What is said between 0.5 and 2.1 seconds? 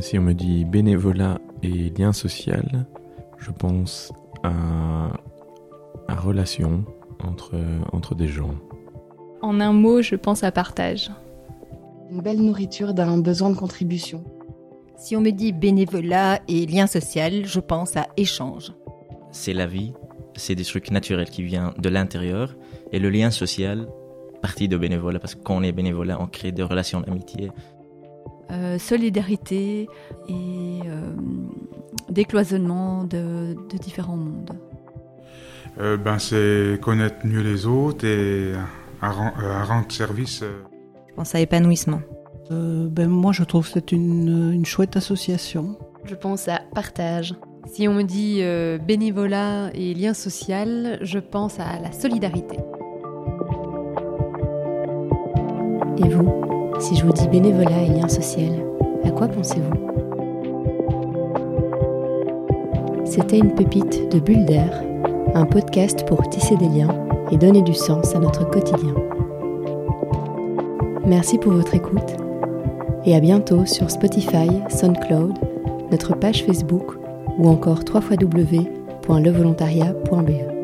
bénévolat et